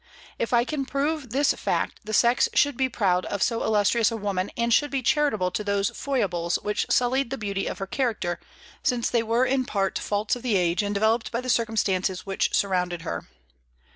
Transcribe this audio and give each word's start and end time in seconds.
If 0.39 0.51
I 0.51 0.63
can 0.65 0.87
prove 0.87 1.29
this 1.29 1.53
fact, 1.53 1.99
the 2.05 2.11
sex 2.11 2.49
should 2.55 2.75
be 2.75 2.89
proud 2.89 3.23
of 3.27 3.43
so 3.43 3.61
illustrious 3.63 4.09
a 4.09 4.17
woman, 4.17 4.49
and 4.57 4.73
should 4.73 4.89
be 4.89 5.03
charitable 5.03 5.51
to 5.51 5.63
those 5.63 5.91
foibles 5.91 6.55
which 6.63 6.87
sullied 6.89 7.29
the 7.29 7.37
beauty 7.37 7.67
of 7.67 7.77
her 7.77 7.85
character, 7.85 8.39
since 8.81 9.11
they 9.11 9.21
were 9.21 9.45
in 9.45 9.63
part 9.63 9.99
faults 9.99 10.35
of 10.35 10.41
the 10.41 10.57
age, 10.57 10.81
and 10.81 10.95
developed 10.95 11.31
by 11.31 11.39
the 11.39 11.49
circumstances 11.49 12.25
which 12.25 12.51
surrounded 12.51 13.03
her. 13.03 13.27